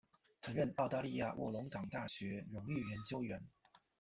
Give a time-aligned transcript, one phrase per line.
[0.39, 3.39] 曾任澳大利亚卧龙岗大学荣誉研究员。